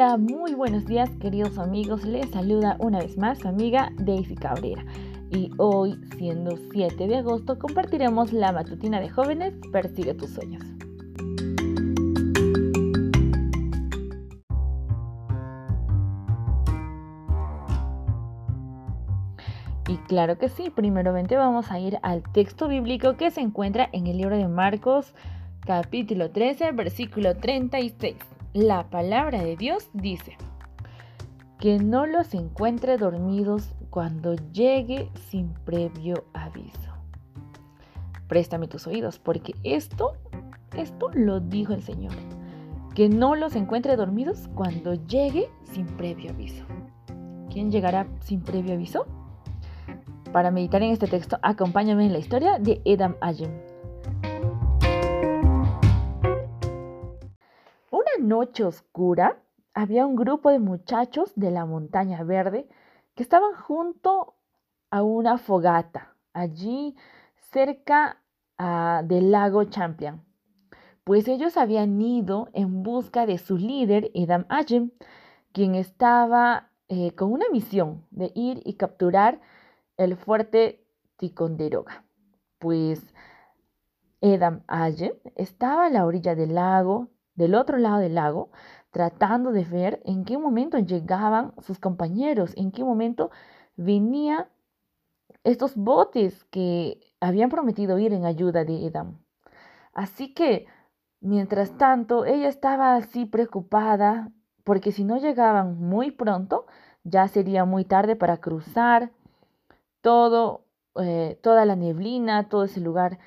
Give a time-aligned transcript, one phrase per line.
[0.00, 2.04] Muy buenos días queridos amigos.
[2.04, 4.82] Les saluda una vez más su amiga Daisy Cabrera.
[5.28, 10.64] Y hoy, siendo 7 de agosto, compartiremos la matutina de jóvenes Persigue tus sueños.
[19.86, 24.06] Y claro que sí, primeramente vamos a ir al texto bíblico que se encuentra en
[24.06, 25.12] el libro de Marcos,
[25.66, 30.36] capítulo 13, versículo 36 la palabra de Dios dice,
[31.60, 36.90] que no los encuentre dormidos cuando llegue sin previo aviso.
[38.28, 40.14] Préstame tus oídos, porque esto,
[40.74, 42.14] esto lo dijo el Señor.
[42.94, 46.64] Que no los encuentre dormidos cuando llegue sin previo aviso.
[47.52, 49.06] ¿Quién llegará sin previo aviso?
[50.32, 53.50] Para meditar en este texto, acompáñame en la historia de Edam Ayem.
[58.20, 59.42] Noche oscura
[59.74, 62.68] había un grupo de muchachos de la montaña verde
[63.14, 64.34] que estaban junto
[64.90, 66.96] a una fogata, allí
[67.52, 68.22] cerca
[68.58, 70.24] ah, del lago Champion,
[71.04, 74.90] pues ellos habían ido en busca de su líder, Edam Ajem,
[75.52, 79.40] quien estaba eh, con una misión de ir y capturar
[79.96, 82.04] el fuerte Ticonderoga.
[82.58, 83.02] Pues
[84.20, 87.08] Edam Ajem estaba a la orilla del lago,
[87.40, 88.50] del otro lado del lago,
[88.90, 93.30] tratando de ver en qué momento llegaban sus compañeros, en qué momento
[93.76, 94.46] venían
[95.42, 99.18] estos botes que habían prometido ir en ayuda de Edam.
[99.94, 100.66] Así que,
[101.20, 104.30] mientras tanto, ella estaba así preocupada
[104.62, 106.66] porque si no llegaban muy pronto,
[107.02, 109.12] ya sería muy tarde para cruzar
[110.02, 113.18] todo, eh, toda la neblina, todo ese lugar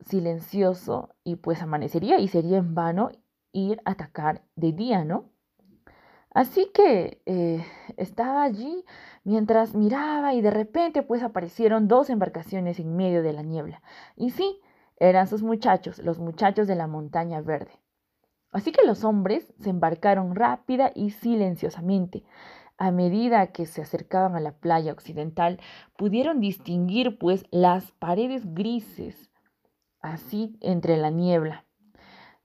[0.00, 3.10] silencioso y pues amanecería y sería en vano
[3.52, 5.30] ir a atacar de día, ¿no?
[6.30, 7.64] Así que eh,
[7.96, 8.84] estaba allí
[9.24, 13.82] mientras miraba y de repente pues aparecieron dos embarcaciones en medio de la niebla.
[14.14, 14.60] Y sí,
[14.98, 17.72] eran sus muchachos, los muchachos de la montaña verde.
[18.52, 22.24] Así que los hombres se embarcaron rápida y silenciosamente.
[22.76, 25.58] A medida que se acercaban a la playa occidental,
[25.96, 29.30] pudieron distinguir pues las paredes grises,
[30.00, 31.64] así entre la niebla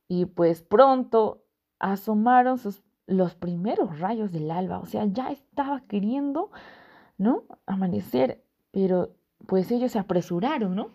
[0.08, 1.44] y pues pronto
[1.80, 2.60] asomaron
[3.08, 6.52] los primeros rayos del alba, o sea, ya estaba queriendo,
[7.18, 7.44] ¿no?
[7.66, 9.16] Amanecer, pero
[9.48, 10.92] pues ellos se apresuraron, ¿no?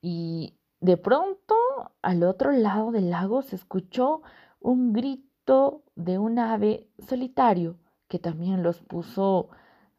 [0.00, 1.54] Y de pronto
[2.02, 4.22] al otro lado del lago se escuchó
[4.60, 9.48] un grito de un ave solitario que también los puso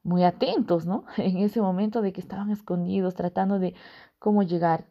[0.04, 1.06] muy atentos, ¿no?
[1.18, 3.76] En ese momento de que estaban escondidos tratando de
[4.20, 4.88] cómo llegar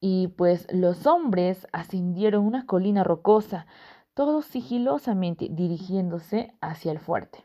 [0.00, 3.66] y pues los hombres ascendieron una colina rocosa,
[4.14, 7.44] todos sigilosamente dirigiéndose hacia el fuerte.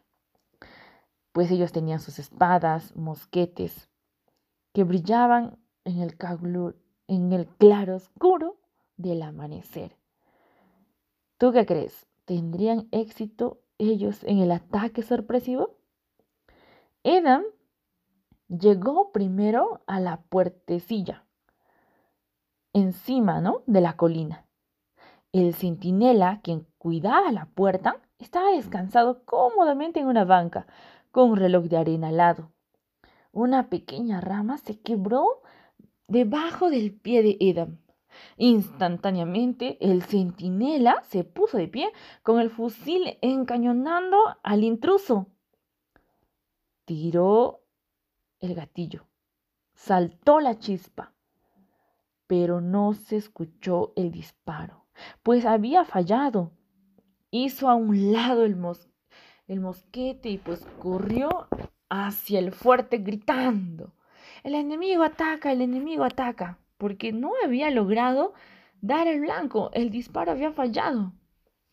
[1.33, 3.89] Pues ellos tenían sus espadas, mosquetes,
[4.73, 6.15] que brillaban en el,
[7.07, 8.57] en el claro oscuro
[8.95, 9.97] del amanecer.
[11.37, 12.07] ¿Tú qué crees?
[12.23, 15.77] ¿Tendrían éxito ellos en el ataque sorpresivo?
[17.03, 17.43] Edam
[18.47, 21.24] llegó primero a la puertecilla
[22.75, 23.63] encima ¿no?
[23.65, 24.45] de la colina.
[25.31, 30.67] El centinela, quien cuidaba la puerta, estaba descansado cómodamente en una banca,
[31.11, 32.51] con un reloj de arena al lado.
[33.31, 35.41] Una pequeña rama se quebró
[36.07, 37.79] debajo del pie de Edam.
[38.37, 41.91] Instantáneamente el centinela se puso de pie
[42.23, 45.27] con el fusil encañonando al intruso.
[46.85, 47.61] Tiró
[48.39, 49.07] el gatillo.
[49.73, 51.14] Saltó la chispa
[52.27, 54.85] pero no se escuchó el disparo,
[55.23, 56.51] pues había fallado.
[57.31, 61.47] Hizo a un lado el, mosquete y pues corrió
[61.89, 63.93] hacia el fuerte gritando,
[64.43, 68.33] el enemigo ataca, el enemigo ataca, porque no había logrado
[68.81, 71.13] dar el blanco, el disparo había fallado.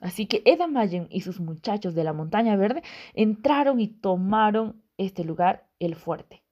[0.00, 2.82] Así que Edamayen y sus muchachos de la montaña verde
[3.14, 6.42] entraron y tomaron este lugar, el fuerte.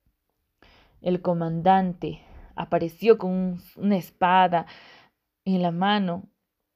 [1.00, 2.20] El comandante
[2.61, 4.67] apareció con una espada
[5.45, 6.29] en la mano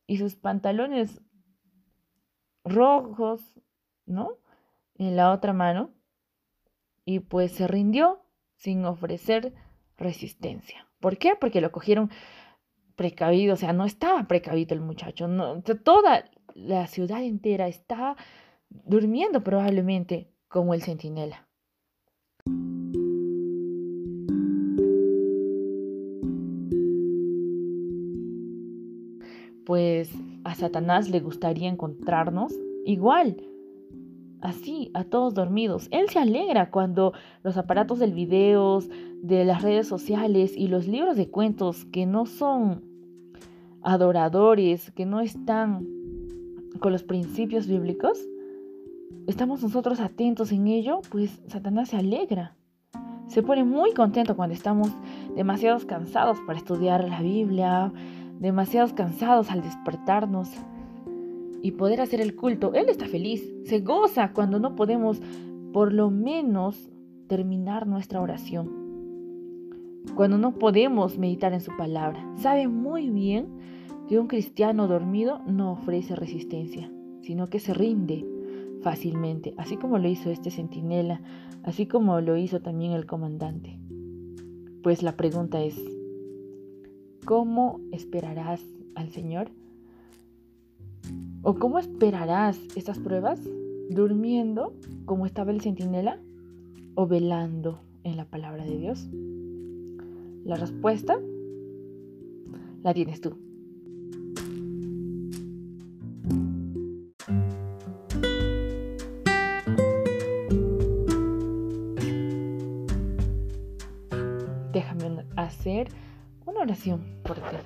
[0.07, 1.21] y sus pantalones
[2.65, 3.43] rojos,
[4.07, 4.39] ¿no?
[4.95, 5.91] En la otra mano.
[7.05, 8.23] Y pues se rindió
[8.57, 9.53] sin ofrecer
[9.99, 10.89] resistencia.
[11.01, 11.37] ¿Por qué?
[11.39, 12.11] Porque lo cogieron
[12.97, 15.29] precavido, o sea, no estaba precavido el muchacho,
[15.85, 18.17] toda la ciudad entera estaba
[18.71, 21.47] durmiendo probablemente como el centinela.
[29.65, 30.11] Pues
[30.45, 32.53] a Satanás le gustaría encontrarnos
[32.85, 33.37] igual,
[34.41, 35.89] así, a todos dormidos.
[35.91, 37.13] Él se alegra cuando
[37.43, 38.81] los aparatos del video,
[39.23, 42.85] de las redes sociales y los libros de cuentos que no son
[43.83, 45.87] adoradores, que no están
[46.81, 48.19] con los principios bíblicos,
[49.27, 52.57] estamos nosotros atentos en ello, pues Satanás se alegra.
[53.27, 54.91] Se pone muy contento cuando estamos
[55.35, 57.93] demasiado cansados para estudiar la Biblia,
[58.45, 60.51] demasiados cansados al despertarnos
[61.63, 62.75] y poder hacer el culto.
[62.75, 65.23] Él está feliz, se goza cuando no podemos
[65.73, 66.91] por lo menos
[67.27, 68.71] terminar nuestra oración.
[70.15, 72.23] Cuando no podemos meditar en su palabra.
[72.37, 73.47] Sabe muy bien
[74.09, 76.93] que un cristiano dormido no ofrece resistencia,
[77.23, 78.27] sino que se rinde
[78.83, 81.23] fácilmente, así como lo hizo este centinela,
[81.63, 83.79] así como lo hizo también el comandante.
[84.83, 85.81] Pues la pregunta es,
[87.25, 88.63] ¿cómo esperarás
[88.95, 89.49] al Señor?
[91.43, 93.41] ¿O cómo esperarás estas pruebas?
[93.91, 94.75] ¿Durmiendo
[95.05, 96.19] como estaba el centinela
[96.95, 99.09] o velando en la palabra de Dios?
[100.45, 101.19] La respuesta
[102.83, 103.37] la tienes tú.
[114.73, 115.89] déjame hacer
[116.47, 117.57] una oración por ti.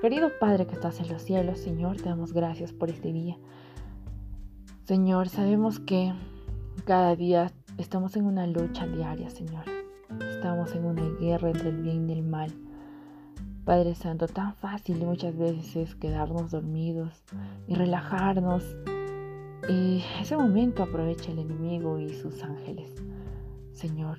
[0.00, 3.36] Querido Padre que estás en los cielos, Señor, te damos gracias por este día.
[4.84, 6.12] Señor, sabemos que
[6.84, 9.64] cada día estamos en una lucha diaria, Señor.
[10.28, 12.52] Estamos en una guerra entre el bien y el mal.
[13.64, 17.22] Padre Santo, tan fácil muchas veces es quedarnos dormidos
[17.68, 18.64] y relajarnos.
[19.68, 22.92] Y ese momento aprovecha el enemigo y sus ángeles.
[23.72, 24.18] Señor,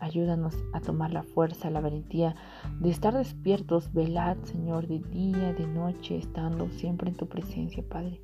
[0.00, 2.34] Ayúdanos a tomar la fuerza, la valentía
[2.80, 8.20] de estar despiertos, velad, Señor, de día, de noche, estando siempre en tu presencia, Padre,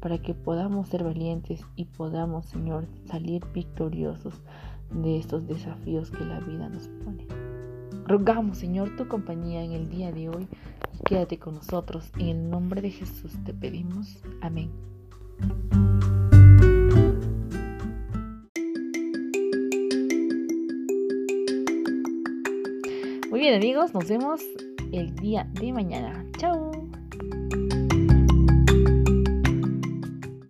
[0.00, 4.42] para que podamos ser valientes y podamos, Señor, salir victoriosos
[4.90, 7.26] de estos desafíos que la vida nos pone.
[8.06, 10.46] Rogamos, Señor, tu compañía en el día de hoy
[10.94, 12.12] y quédate con nosotros.
[12.18, 14.22] En el nombre de Jesús te pedimos.
[14.42, 14.70] Amén.
[23.46, 24.40] Bien amigos, nos vemos
[24.90, 26.25] el día de mañana.